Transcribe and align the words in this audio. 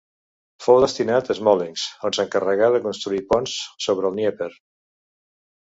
Fou 0.67 0.79
destinat 0.83 1.29
a 1.33 1.35
Smolensk, 1.39 2.01
on 2.09 2.15
s'encarregà 2.19 2.73
de 2.77 2.83
construir 2.89 3.23
ponts 3.35 3.61
sobre 3.87 4.13
el 4.13 4.19
Dnièper. 4.19 4.51